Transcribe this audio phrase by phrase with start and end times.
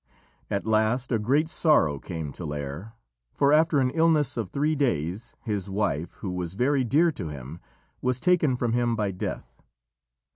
[0.49, 2.93] At last a great sorrow came to Lîr,
[3.35, 7.59] for after an illness of three days his wife, who was very dear to him,
[8.01, 9.61] was taken from him by death.